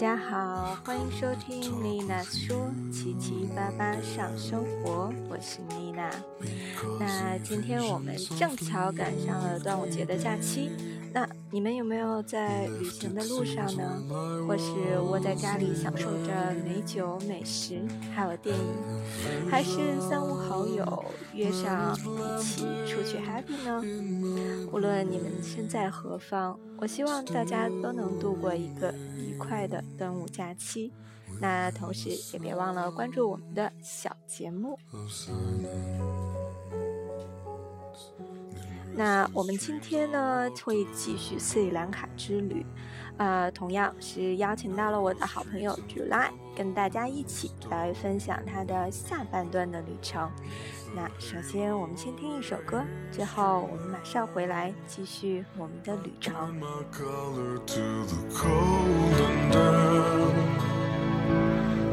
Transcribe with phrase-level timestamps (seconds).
[0.00, 6.10] 大家好，欢迎收听妮娜说七七八八上生活，我是妮娜。
[6.98, 10.70] 那今天我们正巧赶上了端午节的假期，
[11.12, 14.02] 那你们有没有在旅行的路上呢？
[14.46, 17.82] 或是窝在家里享受着美酒美食，
[18.14, 18.64] 还有电影，
[19.50, 23.82] 还是三五好友约上一起出去 happy 呢？
[24.72, 30.92] 无论你们身在何方，我希望大家都能度过一个愉快的端午假期。
[31.40, 34.78] 那同时也别忘了关注我们的小节目。
[38.94, 42.66] 那我们今天呢会继续斯里兰卡之旅，
[43.16, 50.30] 呃，同样是邀请到了我的好朋友 July，跟大家一起来分享他的下半段的旅程。
[50.94, 52.82] 那首先我们先听一首歌，
[53.12, 56.34] 之后我们马上回来继续我们的旅程。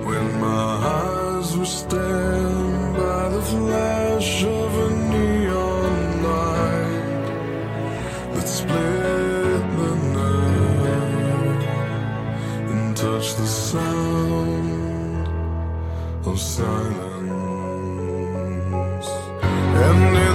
[0.07, 5.36] When my eyes were stabbed by the flash of a neon
[8.67, 11.63] the night
[12.71, 15.27] and touched the sound
[16.25, 17.07] of silence.
[19.83, 20.26] And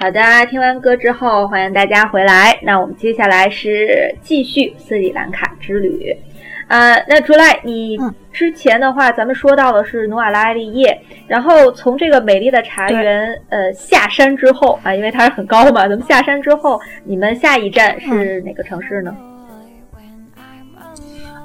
[0.00, 2.56] 好的，听完歌之后，欢迎大家回来。
[2.62, 6.16] 那我们接下来是继续斯里兰卡之旅。
[6.68, 10.96] 呃，那朱赖，你嗯之前的话，咱们说到的是努瓦拉艾利叶，
[11.26, 19.12] 然后从这个美丽的茶园呃下山之后啊，因为它是很高嘛，咱们下山之后，你们下一站是哪个城市呢？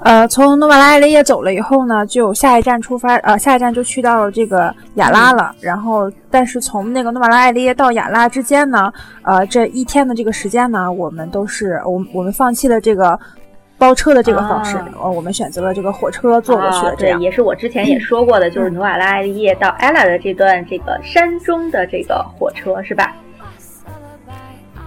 [0.04, 5.56] 呃，从诺瓦拉艾利叶走了以后呢，就下一站出发，呃，下一站就去到了这个雅拉了。
[5.62, 8.92] 然后，但是从那个诺瓦拉艾利耶到雅拉之间呢，
[9.22, 13.18] 呃，这一天的这个时间呢，我们都是我我们放弃了这个
[13.78, 17.18] 包车的这个方式，啊呃，我们选择了这个火车坐过去啊的，这样。
[17.18, 23.16] 对，也是我之前也说过的，就是努瓦拉艾利叶到艾拉的这段这个山中的这个火车是吧？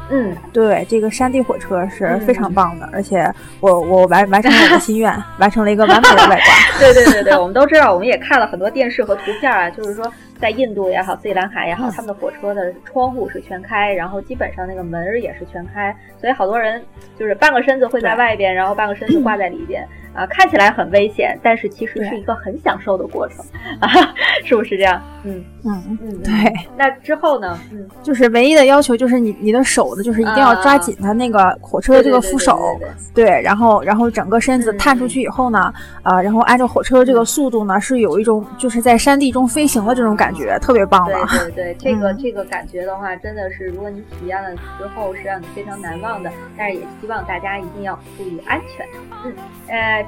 [0.08, 3.28] 嗯，对，这个山地火车是非常棒的，而且
[3.60, 6.54] 我我完完成了我的心愿，完成了一个完美的外挂。
[6.78, 10.08] 对对对对，我们都知道，我们也看了很多电视和图片啊，就是说
[10.40, 16.80] 在印度也好，斯里兰卡也好，他们的火车的窗户是全开，然后基本上那个门儿也是全开，所以好多人
[17.18, 19.86] 就是半个身子会在外边，然后半个身子挂在里边。
[20.16, 23.44] 啊，看起来很危险，但是其实是一个很享受的过程
[23.80, 23.88] 啊，
[24.44, 25.00] 是不是这样？
[25.24, 26.32] 嗯嗯嗯，对。
[26.76, 27.58] 那之后呢？
[27.72, 32.78] 嗯，就是唯一的要求就是你你的手呢，就是一定要抓紧它那个火车的这个扶手，
[33.14, 35.72] 对，然后然后整个身子探出去以后呢，
[36.02, 41.14] 啊，然后按照火车的这个速度呢，是有一种就是在山地中飞行的这种感觉，特别棒的。
[41.26, 48.86] 对对对，这个这个感觉的话，真的是如果你体验了之后是让你非常难忘的，但是也希望大家一定要注意安全。
[49.24, 49.34] 嗯，
[49.68, 50.05] 呃。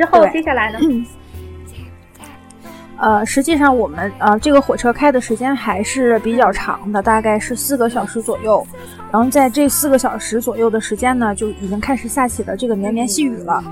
[0.00, 0.78] 之后接下来呢？
[2.96, 8.66] 呃，实际上我们呃这个火车开的时间还是比较长的，大概是四个小时左右。
[9.12, 13.62] 然后在这四个小时左右的时间呢，就已经开始下起了这个绵绵细雨了。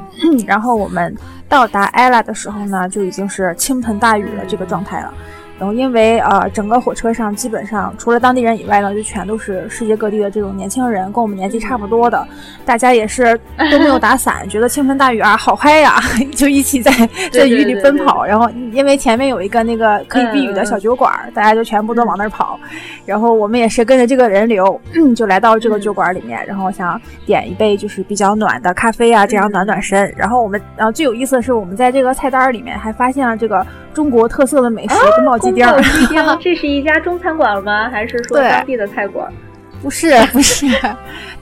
[0.47, 1.17] 然后我们
[1.49, 5.15] 到达埃拉的时候呢，就已经是倾盆大雨了这个状态了。
[5.59, 12.27] 然后，因为呃，整个火车上基本上除了当地人以外呢，就全都是世界各地的这种年轻人，跟我们年纪差不多的，
[12.65, 13.39] 大家也是
[13.71, 16.01] 都没有打伞，觉得倾盆大雨啊，好嗨呀，
[16.37, 16.93] 就一起在
[17.33, 18.25] 在雨里奔跑。
[18.25, 22.59] 然后，因为前面有一个那个可以避雨的小酒馆，大家就全部都往那儿跑。
[23.05, 24.81] 然后我们也是跟着这个人流，
[25.17, 30.13] 就来到这个酒馆里面，然后想点一杯就是比较暖的咖啡啊，这样暖暖身。
[30.17, 33.67] 然后我们，然后最有意思的是，我们在这个菜单里面还发现了这个。
[33.95, 35.67] 中国特色的美食宫保鸡丁，
[36.41, 37.91] 这是一家中餐馆吗？
[37.91, 39.29] 还是说当地的菜馆？
[39.83, 40.67] 不是， 不是，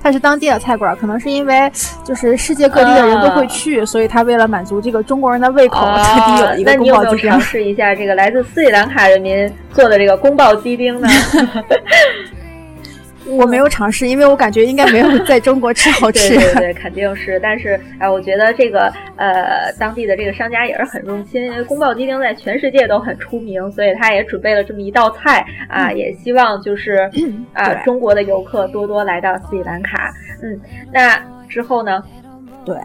[0.03, 0.97] 它是当地的菜馆。
[0.97, 1.71] 可能是因为
[2.05, 7.31] 就是世界各地的人都会去，所以他为了满足这个中国人的胃口， 特地有一个宫保鸡丁。
[7.31, 11.09] 尝试一下这个来自斯里兰卡人民做的这个宫保鸡丁呢？
[13.29, 16.35] 我没有尝试，因为我感觉应该没有在中国吃好 吃。
[16.35, 17.39] 对对对，肯定是。
[17.41, 27.11] 但是，哎，我觉得这个呃，当地的这个商家也是很用心，因为宫保鸡丁在全世界都很出名，所以他也准备了这么一道菜啊，也希望就是
[27.53, 30.13] 啊，中国的游客多多来到斯里兰卡。
[30.43, 30.61] 嗯，
[30.93, 32.03] 那之后呢？
[32.65, 32.77] 对。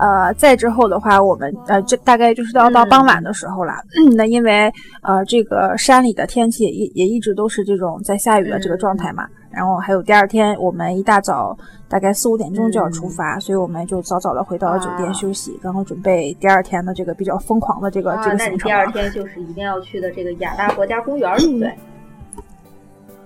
[0.00, 3.74] 呃，再之后的话，我们呃，这大概就是要到傍晚的时候了。
[4.16, 9.26] 那因为呃，这个山里的天气也也一直都是这种在下雨的这个状态嘛。
[9.50, 11.56] 然后还有第二天，我们一大早
[11.88, 18.68] 大概四五点钟就要出发，所以我们就早早的回到了酒店休息，然后准备第二天的这个比较疯狂的这个这个行程。
[18.68, 21.74] 第二天就是一定要去的这个雅拉国家公园，对不对？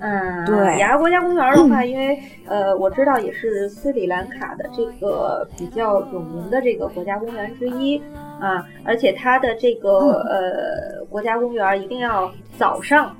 [0.01, 8.01] 嗯，对，雅拉国家公园的话，因为呃，我知道也是斯里兰卡的这个比较有名的这个国家公园之一
[8.41, 9.91] 啊，而且它的这个
[10.23, 13.17] 呃国家公园一定要早上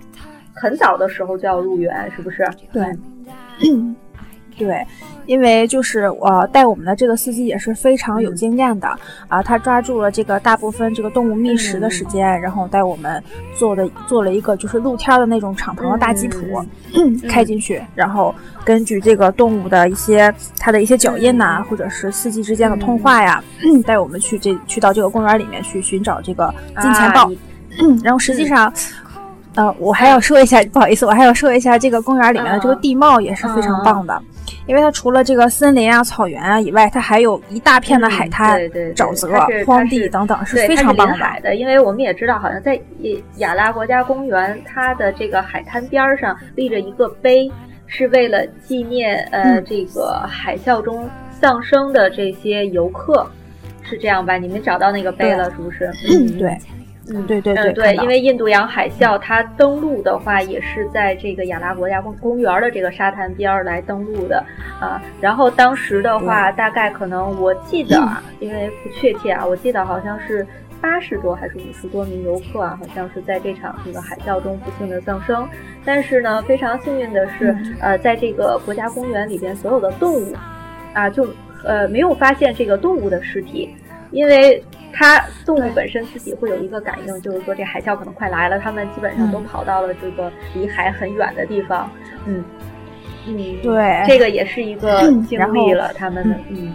[0.55, 2.45] 很早的时候就要入园，是不是？
[2.73, 2.85] 对。
[4.57, 4.87] 对，
[5.27, 8.89] 因为就是我带我们的这个司机也是非常有经验的
[9.29, 13.23] 啊，他抓住了这个大部分这个动物觅食的时间，然后带我们
[13.59, 16.65] 做的做了一个就是露天的那种敞篷的大吉普，
[17.29, 18.35] 开进去，然后
[18.65, 23.43] 根据这个动物的一些它的一些脚印呐，或者是司机之间的通话呀，
[23.85, 27.31] 带我们去这去到这个公园里面去寻找这个金钱豹，
[28.03, 28.73] 然后实际上。
[29.57, 34.21] 呃，我还要说一下，不好意思，我还要说一下这个公园里面的这个地貌也是非常棒的，
[34.67, 38.59] 因为它除了这个森林啊、草原啊以外，它还有一大片的海滩、
[38.95, 39.29] 沼泽、
[39.67, 41.09] 荒地等等，是非常棒
[41.43, 41.55] 的。
[41.55, 42.81] 因为我们也知道，好像在
[43.37, 47.51] 雅拉国家公园，它的这个海滩边上立着一个碑，
[47.87, 53.27] 是为了纪念呃这个海啸中丧生的这些游客，
[53.83, 54.39] 是这样吧？
[54.39, 55.91] 你们找到那个碑了，是不是？
[56.11, 56.57] 嗯，对。
[57.11, 64.43] 嗯，对对对对，因为印度洋海啸它登陆的话，也是在这个亚拉国家公公园的这个沙滩边儿来登陆的
[64.81, 65.03] 啊。
[65.21, 70.47] 然后当时的话，大概可能我记得，啊，因为不确切啊，我记得好像是
[70.81, 75.47] 八十多还是五十多名游客啊，好像是在这场这个海啸中不幸的丧生。
[75.85, 80.35] 但是呢，非常幸运的是，呃，在这个国家公园里边，所有的动物
[80.95, 81.29] 啊，就
[81.67, 83.77] 呃没有发现这个动物的尸体，
[84.11, 84.65] 因为。
[84.95, 91.91] 它动物本身自己会有一个感应，就是说这海啸可能快来了，它们基本上都跑到了这个离海很远的地方。
[92.27, 92.43] 嗯
[93.27, 96.37] 嗯，对，这个也是一个经历了他们的。
[96.51, 96.75] 嗯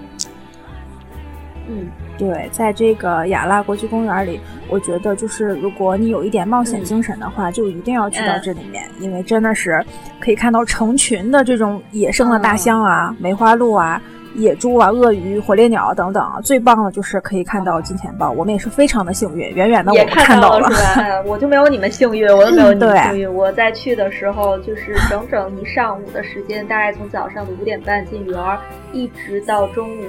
[1.71, 9.79] 嗯，对，在这个雅拉国际公园里，我觉得就是如果你有一点冒险精神的话，就一定要去到这里面，因为真的是
[10.19, 14.01] 可以看到成群的这种野生的大象啊、梅花鹿啊。
[14.35, 18.31] 野猪啊，鳄鱼、火烈鸟等等，最棒的就是可以看到金钱豹。
[18.31, 21.21] 我们也是非常的幸运，远远的我们看到了，是吧？
[21.25, 23.33] 我就没有你们幸运，我都没有你们幸运。
[23.33, 28.39] 我在去的时候，就是整整一上午的时间，大概从早上的五点半进园，
[28.93, 30.03] 一直到中午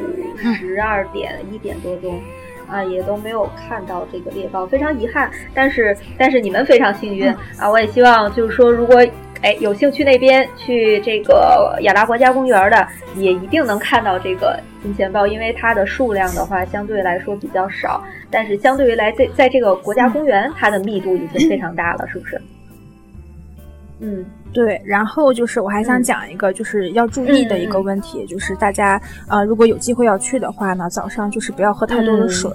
[0.55, 2.21] 十二点一点多钟，
[2.69, 5.31] 啊，也都没有看到这个猎豹，非常遗憾。
[5.55, 7.71] 但是，但是你们非常幸运啊！
[7.71, 9.05] 我也希望就是说，如果
[9.43, 22.41] 哎有兴趣那边去这个亚拉国家公园的，也一定能看到这个金钱豹，因为它的数量的话相对来说比较少，但是相对于来在在这个国家公园，它的密度已经非常大了，是不是？
[24.01, 24.25] 嗯。
[24.53, 32.51] 对，然后就是我还想讲一个，就是要注意的一个问题，就是大家呃，如果有机会要去的话呢，早上就是不要喝太多的水，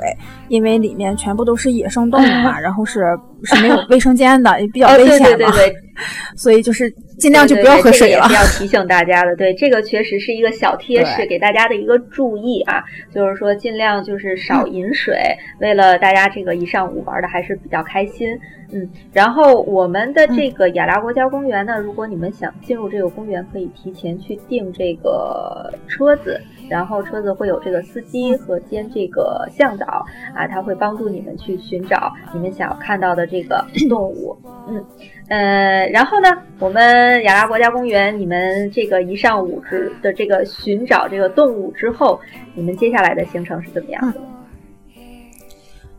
[0.49, 3.01] 因为里面全部都是野生动物嘛， 然后是
[3.43, 5.75] 是没有卫生间的，也比较危险嘛，对对对，
[6.35, 8.27] 所以就是尽量就不要喝水了。
[8.34, 15.17] 要提醒大家的，对，这个确实是一个小贴士，给大家的一个注意啊，就是说尽量就是少饮水，
[15.60, 18.38] 为了大家这个一上午玩的还是比较开心。
[18.74, 34.36] 嗯，然后我们的这个雅拉国家公园呢，如果你们想进入这个公园，可以提前去订这个车子，然后车子会有这个司机和兼这个向导啊，他会帮助你们去寻找你们想要看到的这个 动物。
[34.67, 34.84] 嗯，
[35.29, 36.29] 呃，然后呢，
[36.60, 42.19] 我们雅拉国家公园，你们这个一上午之的这个寻找这个动物之后，
[42.55, 44.19] 你们接下来的行程是怎么样的？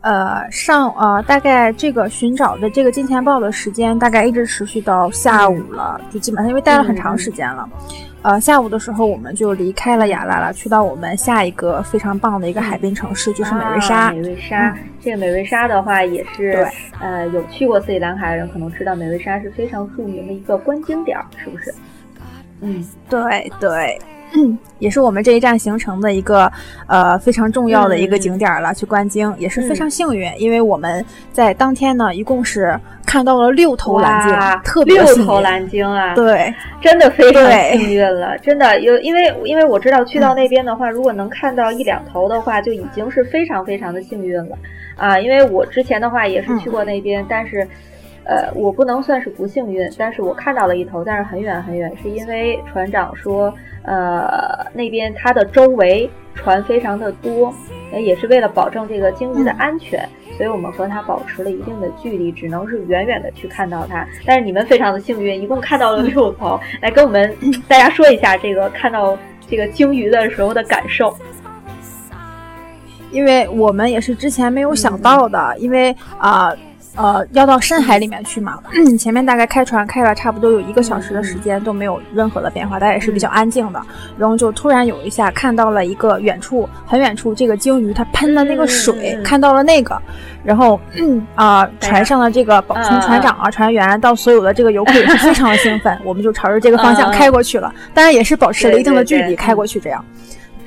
[0.01, 7.67] 呃，上呃，大概这个寻找的这个金钱豹的时间，大概一直持续到下午了，就基本上因为待了很长时间了。
[8.21, 14.11] 呃，下午的时候我们就离开了雅拉了，去到我们下一个非常棒的一个海滨城市，就是美瑞莎。
[14.11, 16.67] 美瑞莎，这个美瑞沙的话也是，
[16.99, 21.73] 呃，有去过斯里兰卡的人可能知道，美瑞沙是非常著名的一个观景点，是不是？
[22.61, 23.99] 嗯，对对。
[24.79, 26.51] 也是我们这一站行程的一个
[26.85, 44.57] 呃非常重要的一个景点了，去观鲸也是非常幸运，因为我们在当天呢一共是看到了六头蓝鲸，特别六头蓝鲸啊，对，真的非常幸运了，真的有因为因为我知道去到那边的话，如果能看到一两头的话，就已经是非常非常的幸运了。
[44.95, 47.67] 啊，因为我之前的话也是去过那边，但是。
[48.27, 53.53] 呃，我不能算是不幸运，但是我看到了一头，但是很远很远，是因为船长说，
[53.83, 57.53] 呃，那边它的周围船非常的多，
[57.93, 64.05] 也是为了保证这个鲸鱼的安全，所以我们和它保持了一定的距离，只能是远远的去看到它。
[64.25, 67.33] 但是你们非常的幸运，一共看到了六头，来跟我们
[67.65, 69.17] 大家说一下这个看到
[69.47, 71.15] 这个鲸鱼的时候的感受。
[73.09, 76.49] 因为我们也是之前没有想到的，因为啊。
[76.49, 76.57] 呃，
[77.31, 78.59] 要到深海里面去嘛？
[78.97, 83.81] 前面大概开船开了差不多有一个小时的时间都没有任何的变化，大家也是比较安静的。
[84.17, 90.01] 然后就突然有一下看到了一个远处很远处这个鲸鱼它喷的那个水，看到了那个，
[90.43, 90.79] 然后
[91.35, 100.03] 啊，船上的这个从船长啊、船员到所有的这个游客也是非常的兴奋，我们就朝着这个方向开过去了，当然也是保持了一定的距离开过去这样。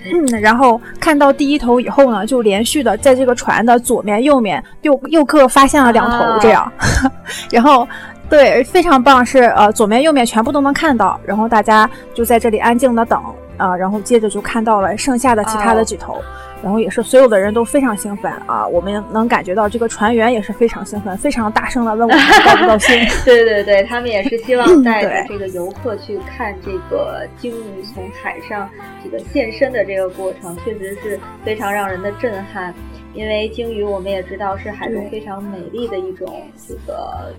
[0.05, 6.73] 嗯，然后看到第一头以后呢，就连续的在这个船的左面、右面又又各发现了两头，这样，
[7.51, 7.87] 然后
[8.29, 13.23] 对，非常棒，是呃左面、右面全部都能看到，然后大家就在这里安静的等
[13.61, 16.21] 啊，然后接着就看到了剩下的其他的几头。
[16.63, 18.69] 然后也是所有的人都非常兴奋啊！
[18.69, 22.95] 我们能感觉到这个船员也是非常兴奋，非常大声的问我们 高不高兴。
[23.25, 28.69] 对对对，他们也是希望带着这个游客去看这个鲸鱼从海上
[29.03, 32.75] 这个现身的这个过程，确实是非常让人的震撼。
[33.15, 37.35] 因为鲸鱼我们也知道是海中非常美丽的一种这个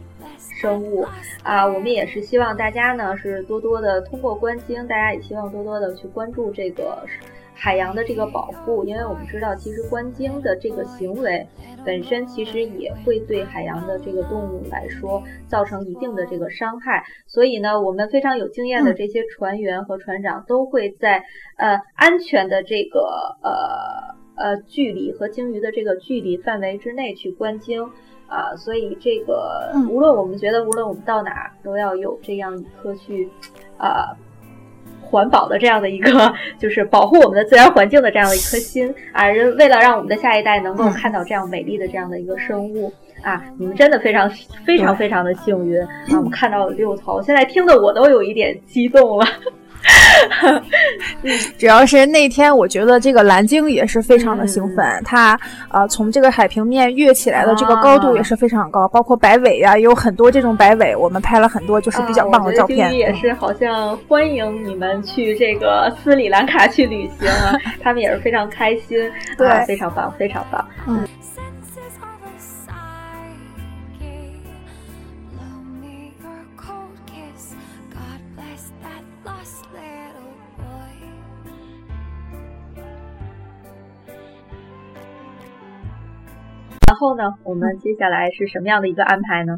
[0.59, 1.05] 生物
[1.43, 7.05] 啊，我们也是希望大家呢是多多的通过观鲸，大家也希望多多的去关注这个。
[7.53, 11.45] 海洋的这个保护，因为我们知道，其实观鲸的这个行为
[11.85, 17.03] 本身其实也会对海洋的这个动物来说造成一定的这个伤害。
[17.27, 21.23] 所以呢，我们非常有经验的这些船员和船长都会在
[21.57, 27.91] 呃安全的这个呃呃距离和鲸鱼的这个距离范围之内去观鲸
[28.31, 28.55] 啊。
[28.55, 33.29] 所以这个无论我们觉得无论我们到哪都要有这样一颗去
[33.77, 34.15] 啊。
[35.03, 39.27] 环保的这样的一个，就是保护我们的自然环境的这样的一颗心啊，
[39.59, 42.89] 为了让我们的下一代能够看到这样美丽的这样的一个生物
[43.21, 44.29] 啊，你们真的非常
[44.65, 45.87] 非常非常的幸运啊！
[46.11, 49.25] 我们看到了六头，现在听的我都有一点激动了。
[51.57, 54.85] 主要是那天，我觉得这个蓝鲸也是非常的兴奋。
[55.03, 62.93] 它呃，从这个海平面跃起来的这个高度也是非常高，包括摆尾呀啊，有很多这种摆尾，我们拍了很多就是比较棒的照片。
[62.93, 68.97] 也是好像欢迎你们去这个斯里兰卡去旅行啊， 他们也是非常开心，
[69.37, 71.07] 对，非常棒，非常棒，嗯。
[87.01, 89.57] 后呢，我们接下来是什么样的一个安排呢？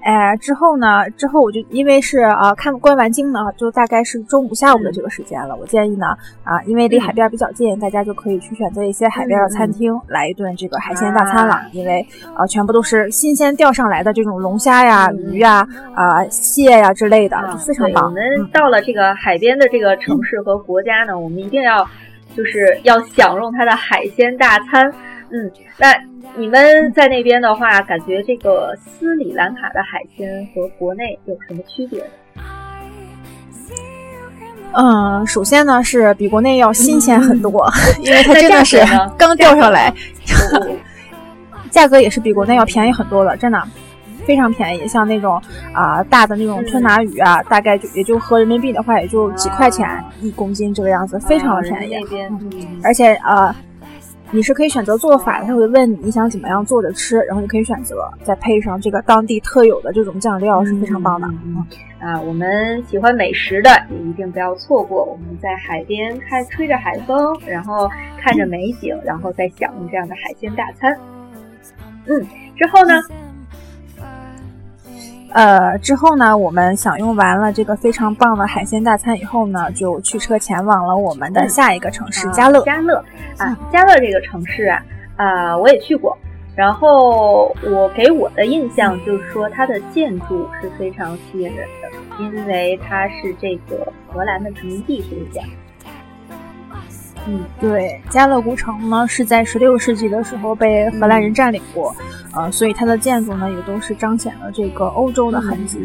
[0.00, 1.08] 哎，之后呢？
[1.10, 5.54] 之后我就因为是啊，看观完经呢，就大概是中午下午的这个时间了。
[5.54, 6.06] 我建议呢，
[6.42, 11.60] 啊，因为离海边比较近，大家就可以去选择一些海边的餐厅来一顿这个海鲜大餐了。
[11.72, 12.04] 因为
[12.34, 18.06] 啊，全部都是新鲜钓上来的这种龙虾呀、鱼呀、啊蟹呀之类的，就非常棒。
[18.06, 21.86] 我们到了这个海边的这个城市和国家呢，我们一定要
[22.34, 24.92] 就是要享用它的海鲜大餐。
[25.32, 25.94] 嗯，那。
[26.34, 32.02] 你们在那边的话，感觉这个斯里兰卡的海鲜和国内有什么区别？
[34.72, 37.70] 嗯，首先呢是比国内要新鲜很多，
[38.00, 38.80] 因为它真的是
[39.18, 39.92] 刚钓上来，
[41.70, 43.62] 价格也是比国内要便宜很多的，真的
[44.24, 44.88] 非常便宜。
[44.88, 45.38] 像那种
[45.74, 51.94] 啊大的那种吞拿鱼啊，大概就也就合人民币的话，也就几块钱一公斤这个样子，非常的便宜。
[52.82, 53.54] 而且啊。
[54.34, 61.28] 你是可以选择做法，他会问你你想怎么样做着吃，然后你可以选择再配上这个当地特有的这种酱料，是非常棒的。
[61.98, 65.04] 啊，我们喜欢美食的也一定不要错过。
[65.04, 67.86] 我们在海边看，吹着海风，然后
[68.18, 70.98] 看着美景，然后再享用这样的海鲜大餐。
[72.06, 72.94] 嗯，之后呢？
[75.34, 82.62] 呃，之后呢，我们享用完了这个非常棒的海鲜大餐以后呢，就驱车前往了我们的下一个城市加勒。
[82.64, 83.02] 加勒
[83.38, 84.84] 啊，加勒这个城市啊，
[85.16, 86.16] 啊，我也去过。
[86.54, 95.40] 然后我给我的印象就是说，它的建筑是非常吸引人的，因为它是这个荷兰的殖民地，是不是？
[97.28, 101.94] 嗯，对，加勒古城呢是在十六世纪的时候被荷兰人占领过，
[102.34, 105.78] 呃，所以它的建筑呢也都是彰显了这个欧洲的痕迹。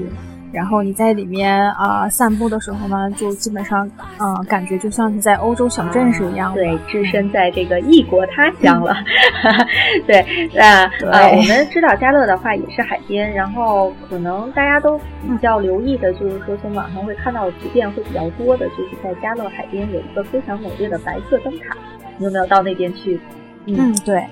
[0.51, 3.89] 然后你在里面啊散步的时候呢，就基本上，
[4.20, 6.54] 嗯，感觉就像是在欧洲小镇是一样。
[6.54, 8.96] 对，置身在这个异国他乡了。
[10.08, 21.75] 对，那呃，我们知道加勒的话也是海边，然后可能大家都比较留意的，就是说从网上会看到的图片会比较多的，就是在加勒海边有一个非常美丽的白色灯塔。
[22.18, 23.20] 你有没有到那边去？
[23.66, 24.24] 嗯，对。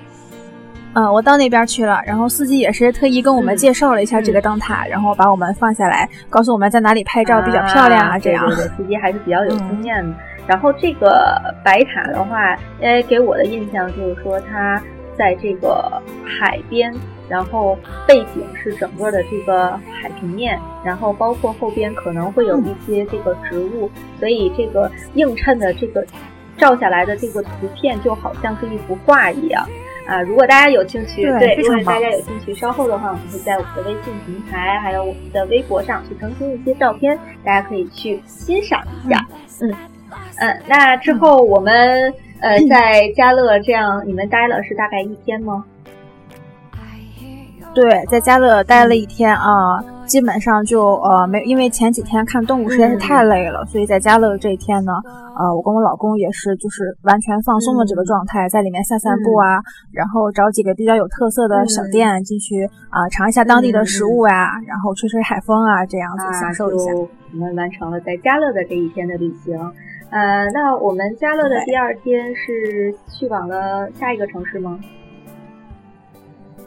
[0.96, 8.46] 嗯，我到那边去了，然后司机也是特意跟我们介绍了一下这个灯塔，然后把我们放下来，告诉我们在哪里拍照比较漂亮啊，这样。
[8.46, 10.16] 对对，司机还是比较有经验的。
[10.46, 14.82] 然后这个白塔的话，哎，给我的印象就是说它
[15.18, 16.90] 在这个海边，
[17.28, 17.76] 然后
[18.08, 26.02] 背景是整个的这个海平面，然后包括后边可能会有一些这个植物，所以这个映衬的这个
[26.56, 29.62] 照下来的这个图片就好像是一幅画一样。
[30.06, 39.26] 啊，如果大家有兴趣，对，如果大家有兴趣，稍后的话，我们会在我们的微信平台，还有我们的微博上去更新一些照片，大家可以去欣赏一下。
[39.60, 39.74] 嗯
[40.38, 45.64] 嗯，那之后我们呃 在家乐这样，你们待了是大概一天吗？
[47.74, 49.82] 对，在家乐待了一天啊。
[50.06, 54.92] 基本上就呃没，因为前几天看动物实在是太累了，所以在家乐这一天呢，
[55.36, 59.60] 呃，我跟我老公也是就是完全放松的这个状态，在里面散散步啊，
[59.92, 66.92] 然后找几个比较有特色的小店进去啊，尝一下当地的食物呀，然后吹吹海风啊，这样子享受一下。
[66.94, 69.58] 我们完成了在家乐的这一天的旅行。
[70.10, 74.78] 呃，那我们家乐的第二天是去往了下一个城市吗？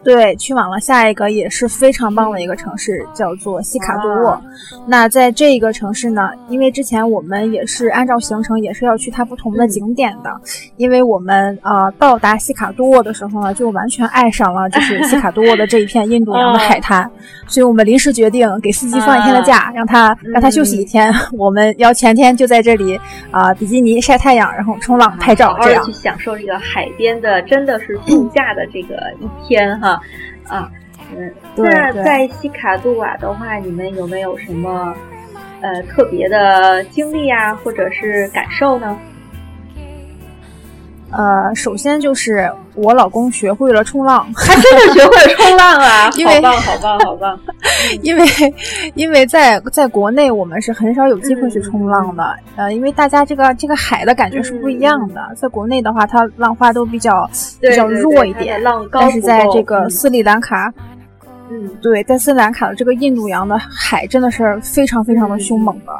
[0.01, 4.41] 对，去往了下一个也是非常棒的一个城市，叫做西卡多沃。
[4.87, 10.31] 那在这一个城市呢，因为之前我们也是按照行程，也是要去它不同的景点的。
[10.77, 17.09] 因为我们啊到达西卡多沃的时候呢，就完全爱上了就是西卡多沃的这一片印度洋的 海滩，
[17.47, 21.13] 所以我们临时决定给司机放一天的假，让他让他休息一天。
[21.37, 22.97] 我们要前天就在这里
[23.31, 29.88] 啊比基尼晒太阳，然后冲浪拍照，这样去享受这个海边的，真的是度假的这个一天哈。
[30.47, 30.71] 啊，
[31.15, 34.93] 嗯，那在西卡杜瓦的话，你们有没有什么
[35.61, 38.97] 呃特别的经历啊，或者是感受呢？
[41.11, 46.09] 呃，首先就是我老公学会了冲浪， 他真的学会了冲浪啊！
[46.15, 47.39] 因好棒，好棒，好棒！
[48.03, 48.25] 因为，
[48.93, 55.21] 因为在在国内我们是很少有机会去冲浪的，呃，因为大家这个这个海的感觉是不一样的。
[55.35, 57.27] 在国内的话，它浪花都比较
[57.59, 60.71] 比较弱一点，浪高但是在这个斯里兰卡，
[61.49, 65.91] 嗯，对，在斯里兰卡的这个印度洋的海真的是非常非常的凶猛的。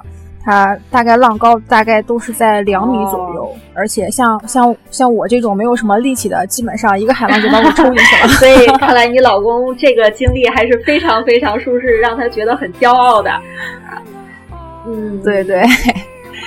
[0.50, 8.28] 它大概浪高大概都是在两米左右，而且像像像我这种没有什么力气的，基本上一个海浪就把我冲进去了。
[8.40, 13.30] 所以看来你老公这个经历还是非常非常舒适，让他觉得很骄傲的。
[14.88, 15.64] 嗯，对对。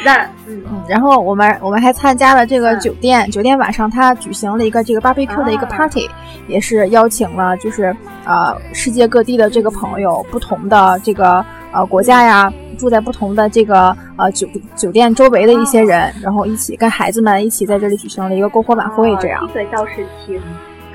[0.04, 6.10] 那嗯，然后我们我们还参加了这个酒店，酒店晚上他举行了一个这个 barbecue 的一个 party，
[6.48, 19.48] 也是邀请了就是呃世界各地的这个朋友，不同的这个呃国家呀，住在不同的这个呃酒酒店周围的一些人，然后一起跟孩子们一起在这里举行了一个篝火晚会，这样。
[19.52, 20.40] 这个倒是挺。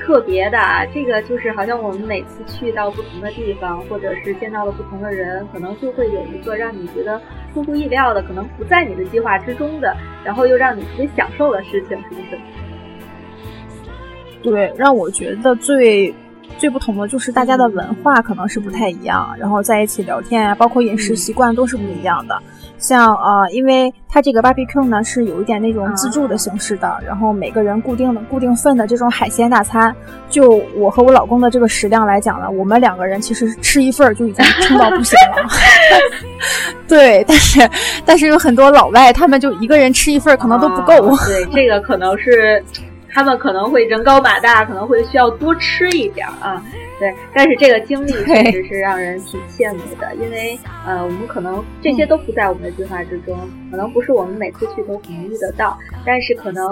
[0.00, 0.58] 特别的，
[0.94, 7.20] 这个就是好像我们每次去到不同的地方，或者是见到了不同的人，可能就会有一个让你觉得
[7.52, 12.38] 出乎意料的，可能不在你的计划之中的，然后又让你特别享受的事情，是不是？
[14.42, 16.14] 对，让我觉得最
[16.58, 22.36] 最不同的就是大家的文化可能是不太一样，然后在一起聊天啊，包括饮食习惯都是不一样的。
[22.78, 29.94] 像呃，因为它这个 barbecue 呢是有一点那种自助的形式的，然后每个人固定的固定份的这种海鲜大餐，
[30.30, 35.48] 就我和我老公的这个食量来讲呢，我们两个人其实吃一份就已经撑到不行了。
[36.86, 37.70] 对，但是
[38.04, 41.16] 但是有很多老外，他们就一个人吃一份可能都不够。
[41.26, 42.64] 对，这个可能是
[43.18, 46.64] 他们可能会人高马大，可能会需要多吃一点啊。
[47.00, 53.36] 对，但是这个经历确实是让人挺羡慕的，因为呃，我们可能这些都不在我们的计划之中，
[53.72, 55.76] 可能不是我们每次去都能遇得到，
[56.06, 56.64] 但是可能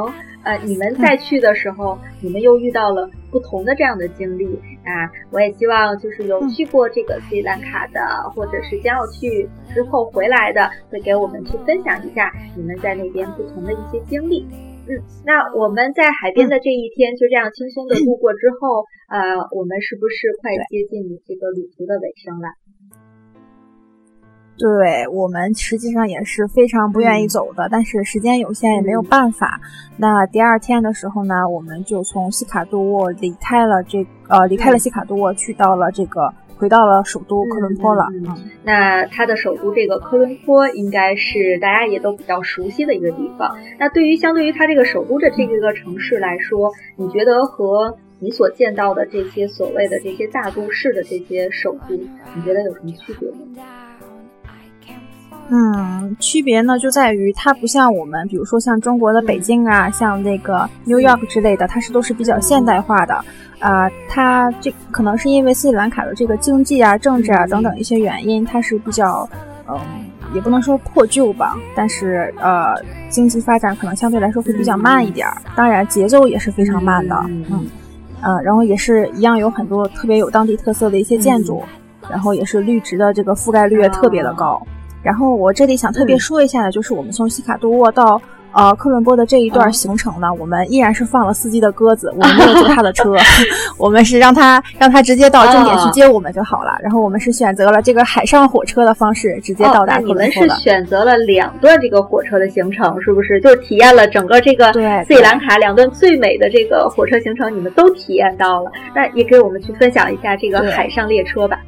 [0.44, 4.46] 呃，你们再去的时候，你们又遇到了不同的这样的经历
[4.85, 5.11] 啊。
[5.32, 8.00] 我也希望就是有去过这个斯里兰卡的，
[8.37, 14.46] 或者是将要去之后回来的，会给我们去分享一下你们在那边不同的一些经历。
[14.88, 19.18] 嗯，那我们在海边的这一天就这样轻松的度过之后，呃，
[19.51, 22.49] 我们是不是快接近这个旅途的尾声了？
[24.59, 29.61] 对我们实际上也是非常不愿意走的，但是时间有限也没有办法。
[29.96, 36.33] 那第二天的时候呢，我们就从西卡杜沃离开了这呃离开了西卡杜沃，去到了这个。
[36.57, 38.07] 回到了首都科伦坡了。
[38.12, 43.57] 嗯，那它的首都这个科伦坡应该是大家也都比较熟悉的一个地方。
[43.79, 51.95] 那对于相对于它这个首都的这个城市来说，你觉得和你所见到的这些所谓的这些大都市的这些首都，
[52.35, 53.38] 你觉得有什么区别吗？
[55.48, 63.24] 嗯，区别呢就在于它不像我们，比如说像中国的北京啊，像那个 New York 之类的，它是都是比较现代化的。
[63.59, 69.26] 啊，它这可能是因为斯里兰卡的这个经济啊、政治啊等等一些原因，它是比较，
[69.66, 69.78] 嗯，
[70.35, 72.74] 也不能说破旧吧，但是呃，
[73.09, 77.66] 经济发展可能相对来说会比较慢一点儿，当然节奏也是非常慢的，嗯，
[78.20, 81.62] 呃，然后也是一样有很多特别有当地特色的一些建筑，
[82.11, 84.61] 然后也是绿植的这个覆盖率也特别的高。
[85.07, 88.21] 然后我这里想特别说一下的，就是我们从西卡多沃到。
[88.53, 93.14] 呃，科伦坡的这一段行程呢，我们依然是放了司机的鸽子，我们没有坐他的车
[93.77, 96.75] 我们是让他让他直接到终点去接我们就好了。
[96.81, 100.25] 然后我们是选择了这个海上火车的方式，直接到达科伦坡的。
[100.25, 103.38] 你们是选择了两段这个火车的行程，是不是？
[103.42, 108.71] 就体验了整个这个斯里兰卡两段最美的这个火车行程，你们都体验到了。
[108.95, 111.61] 那也给我们去分享一下这个海上列车吧。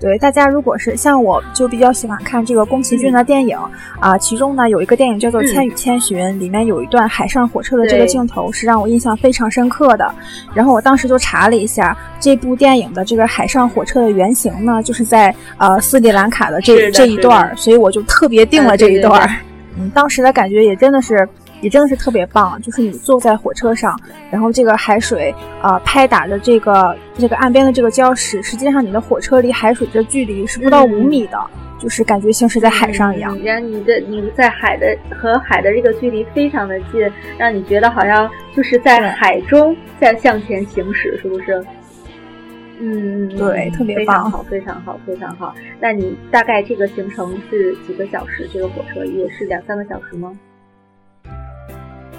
[0.00, 3.54] 对大家，如果是像我，就比较喜欢看这个宫崎骏的电影
[4.00, 4.16] 啊。
[4.16, 10.14] 其中呢，有一个电影叫做《千与千寻》，里面有一段海上火车的这个镜头是让我印象非常深刻的。
[10.54, 19.28] 然后我当时就查了一下这部电影的这个海上火车的原型呢，就是在呃斯里兰卡的这这一段，所以我就特别定了这一段。
[19.76, 21.28] 嗯，当时的感觉也真的是。
[21.60, 23.98] 也真的是特别棒，就是你坐在火车上，
[24.30, 31.38] 然后这个海水啊拍打着这个这个岸边的这个礁石，实际上你的火车离海水的距离是不到五米的，
[31.78, 33.38] 就是感觉像是在海上一样。
[33.44, 37.00] 然你的你在海的和海的这个距离非常的近，
[37.36, 41.64] 让你觉得好像就是在海中在向前行驶，是不是？
[42.82, 45.54] 嗯，对，特别棒，好，非常好，非常好。
[45.78, 48.48] 那你大概这个行程是几个小时？
[48.50, 50.34] 这个火车也是两三个小时吗？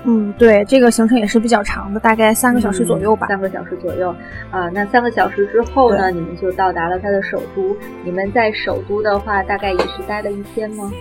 [0.03, 3.27] 嗯，对，这个行程也是比较长的，大概三个小时左右吧。
[3.27, 4.09] 三个小时左右，
[4.49, 7.75] 啊，那三个小时之后呢，你们就到达了它的首都。
[8.03, 10.91] 你们在首都的话，大概也是待了一天吗？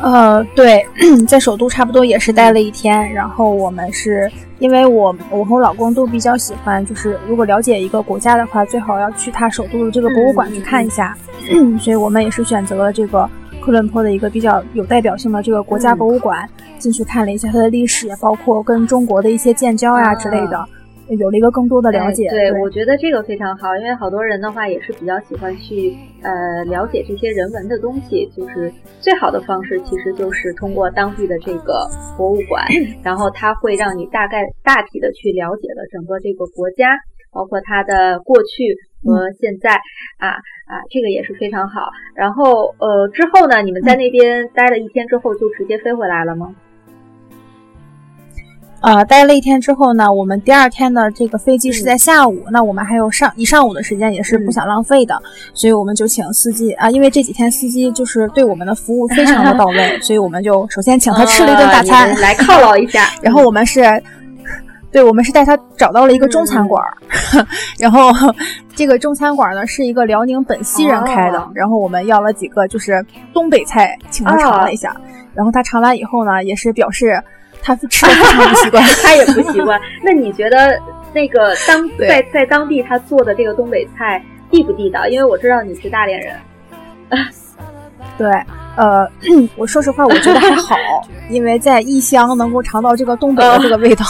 [0.00, 0.86] 呃，对，
[1.26, 3.12] 在首都差不多也是待了一天。
[3.12, 11.14] 然后我们是因为我我和我老公都比较喜欢，就是如果了解一个国家的话，最好要去他首都的这个博物馆去看一下。
[11.80, 13.28] 所以我们也是选择了这个
[13.60, 16.48] 科伦坡的一个比较有代表性的这个国家博物馆。
[16.78, 20.64] 进去看了一下它的历史，包括跟中国的一些建交呀之类的，
[21.18, 22.28] 有了一个更多的了解。
[22.28, 32.64] 对，我觉得这个非常好，因为好多人的话也是比较喜欢去呃了解这些人文的东西，就是最好的方式其实就是通过当地的这个博物馆，
[33.02, 36.96] 然后它会让你大概大体的去了解了整个这个国家，
[37.32, 39.70] 包括它的过去，和现在
[40.18, 40.28] 啊
[40.68, 41.88] 啊，这个也是非常好。
[42.14, 46.54] 然后呃之后呢，你们在那边待了一天之后，就直接飞回来了吗？
[48.80, 55.20] 呃，待了一天之后呢，我们第二天的这个飞机是在下午，那我们还有上一上午的时间，也是不想浪费的，
[55.52, 63.08] 所以我们就请司机啊，因为这几天司机就是对我们的服务非常的 到位，所以我们就首先请他吃了一顿大餐，来犒劳一下。
[63.20, 63.82] 然后我们是，
[64.92, 66.80] 对，我们是带他找到了一个中餐馆，
[67.80, 68.12] 然后
[68.76, 74.94] 这个中餐馆呢是一个辽宁本溪人开的，然后我们要了几个就是东北菜，请他尝了一下，
[75.34, 77.20] 然后他尝完以后呢，也是表示。
[77.62, 79.80] 他吃的非常不习惯， 他也不习惯。
[80.02, 80.78] 那你觉得
[81.12, 85.06] 那个当在在当地他做的这个东北菜地不地道？
[85.08, 86.34] 因为我知道你是大连人。
[88.16, 88.28] 对，
[88.76, 89.08] 呃，
[89.56, 90.76] 我说实话，我觉得还好，
[91.30, 94.04] 因为在异乡能够尝到这个东北的这个味道，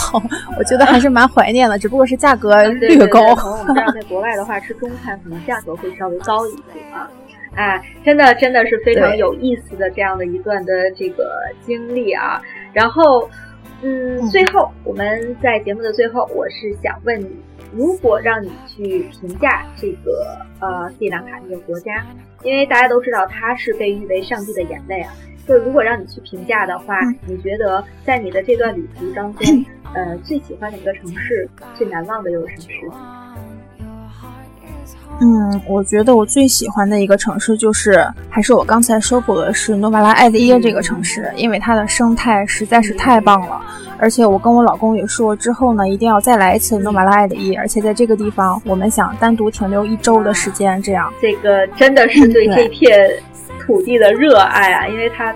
[0.58, 1.78] 我觉得还是蛮怀念的。
[1.78, 3.34] 只不过是价格略高。
[3.34, 7.08] 可能我们在国外的话，吃中餐可能价格会稍微高一些啊。
[7.54, 11.30] 哎，真的真的是非常有意思的这样的一段的这个
[11.66, 12.40] 经历啊。
[12.72, 13.28] 然后，
[13.83, 17.28] 嗯，最后我们在节目的最后，我是想问你，
[17.74, 22.04] 如果让你去评价这个呃斯里兰卡这个国家，
[22.42, 25.12] 因为大家都知道它是被誉为上帝的眼泪啊，
[25.46, 26.94] 就如果让你去评价的话，
[27.26, 33.27] 你觉得在你的这段旅途当中， 呃，最喜欢的一个城市，最难忘的又是什么？
[35.20, 43.61] 嗯，我觉得我最喜欢的一个城市就是，还是我刚才说过的是诺瓦拉艾德耶这个城市，因为它的生态实在是太棒了。
[43.98, 51.12] 而且我跟我老公也说，之后呢一定要再来一次诺瓦拉艾德耶，而且在这个地方，我们想单独停留一周的时间，这样。
[51.20, 53.11] 这个真的是对这片
[53.59, 55.35] 土地的热爱啊，因为它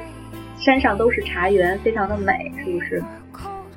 [0.60, 3.02] 山上都是茶园，非常的美，是不是？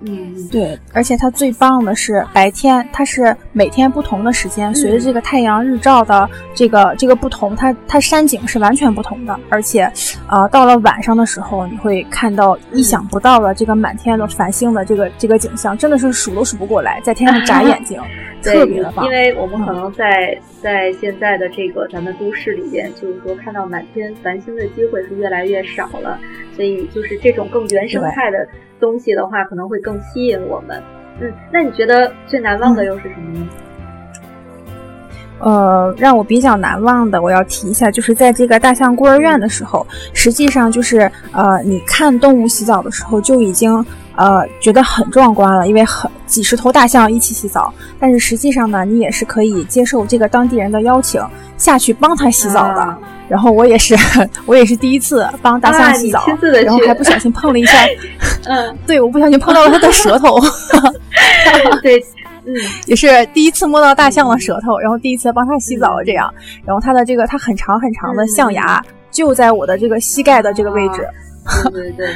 [0.07, 9.39] 嗯，对，而且它最棒的是白天，它是每天不同的时间，随着这个太阳日照的这个这个不同，它它山景是完全不同的。
[9.49, 9.91] 而且，
[10.29, 17.99] 呃，到了晚上的时候，你会看到意想不到的这个满天的繁星的这个这个景象，真的是数都数不过来，在天上眨眼睛，
[18.43, 19.05] 特别的棒。
[19.05, 26.19] 因为我们可能在在现在的这个咱们都市里边，就是说看到满天繁星的机会是越来越少了，
[26.55, 28.37] 所以就是这种更原生态的。
[28.77, 30.83] 东西的话可能会更吸引我们，
[31.21, 33.47] 嗯，那你觉得最难忘的又是什么呢？
[35.39, 43.73] 呃，让我比较难忘的，我要提一下，就是在这个大象孤儿院的时候，实际上就是呃，你看动物洗澡的时候就已经
[44.17, 51.23] 呃觉得很壮观了，因为很几十头大象一起洗澡，但是实际上呢，你也是可以接受这个当地人的邀请
[51.57, 52.97] 下去帮他洗澡的。
[53.27, 53.95] 然后我也是，
[54.45, 56.23] 我也是第一次帮大象洗澡，
[56.63, 57.77] 然后还不小心碰了一下，
[58.45, 60.39] 嗯， 对，我不小心碰到了它的舌头，
[61.81, 61.99] 对，
[62.45, 62.53] 嗯，
[62.85, 66.31] 也是第一次摸到大象的舌头，然后第一次帮它洗澡这样，
[66.65, 71.07] 然后它的这个它很长很长的象牙就在我的这个膝盖的这个位置，
[71.71, 72.07] 对对对，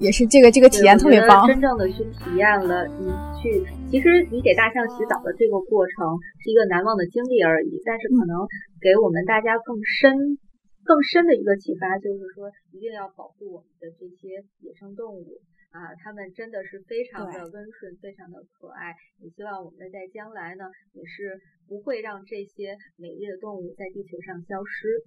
[0.00, 3.06] 也是这个这个体验特别棒，真正的去体验了你
[3.38, 8.48] 去，其实你给大象洗澡的这个过程是一个难忘的经历而已，但是可能。
[8.80, 10.40] 给我们大家更深、
[10.84, 15.36] 更深的一个启发，就是说一定要保护我们的这些野生动物
[15.68, 18.96] 啊，它们真的是非常的温顺、非常的可爱。
[19.20, 20.64] 也希望我们在将来呢，
[20.96, 21.36] 也是
[21.68, 25.04] 不会让这些美丽的动物在地球上消失。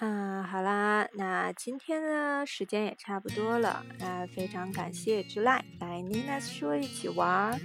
[0.00, 7.60] 嗯，好啦，那今天呢，时间也差不多了，那非常感谢 July 来 Nina 说一起玩。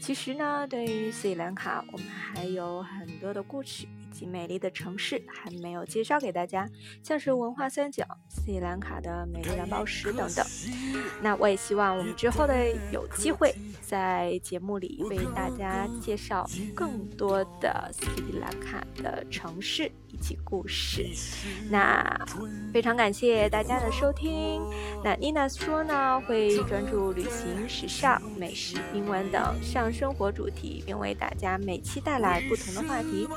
[0.00, 4.06] 其实呢，对于斯里兰卡，我们还有很多的故事以。
[4.16, 6.66] 及美丽的城市还没有介绍给大家，
[7.02, 10.42] 像是文化三角、斯里兰卡的美丽蓝宝石等等。
[11.20, 12.54] 那我也希望我们之后的
[12.90, 21.06] 有机会在节目里为大家介绍更多的斯里兰卡的城市以及故事。
[21.68, 22.02] 那
[22.72, 24.62] 非常感谢大家的收听。
[25.04, 33.28] 那 Nina 说呢，会专注旅行、时尚、美食、英文等上生活主题，并为大家每期带来不同的话题。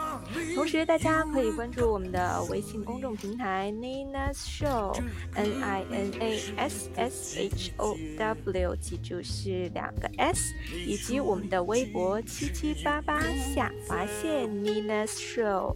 [0.55, 10.53] 同时，大家可以关注我们的微信公众平台 Nina's Show，N I N A S S H O W，记住是两个 S，
[10.87, 13.19] 以及我们的微博七七八八
[13.53, 15.75] 下划线 Nina's Show，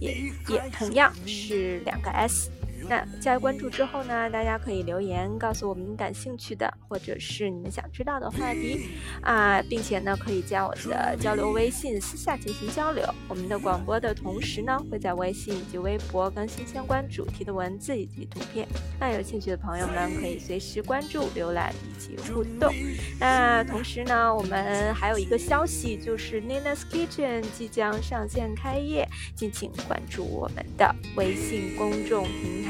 [0.00, 2.50] 也也同样是两个 S。
[2.88, 8.88] 那加关注之后呢，大家可以留言告诉我们感兴趣的或者是你们想知道的话题
[9.22, 13.04] 啊，并且呢可以加我的交流微信，私下进行交流。
[13.28, 18.66] 我们的广播的同时呢，会在微信以及微博更新相关主题的文字以及图片。
[18.98, 22.72] 那有兴趣的朋友们可以随时关注、浏览以及互动。
[23.18, 32.69] 那同时呢，我们还有一个消息，就是 Nina's Kitchen 即将上线开业，敬请关注我们的微信公众平台。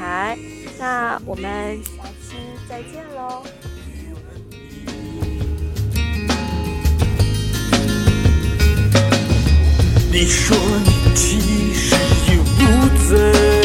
[0.79, 2.35] 那我们下期
[2.67, 3.43] 再见喽！
[10.11, 11.39] 你说你其
[11.73, 11.95] 实
[12.27, 12.49] 也不
[13.07, 13.13] 在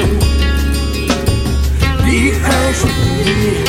[0.06, 0.12] 乎，
[2.04, 2.80] 你还说
[3.24, 3.65] 你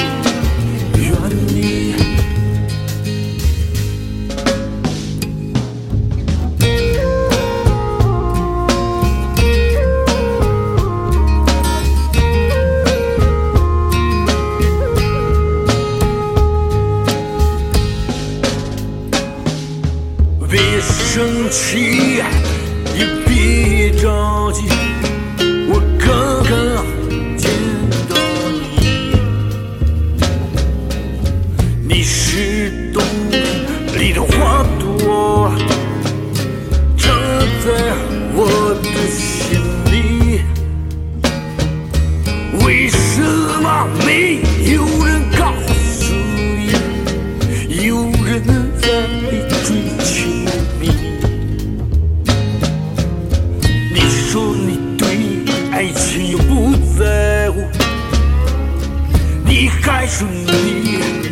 [60.09, 61.26] 你。